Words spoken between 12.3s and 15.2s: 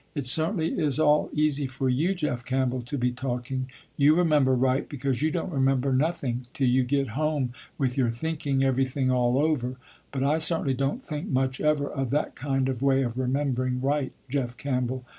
kind of way of remembering right, Jeff Campbell.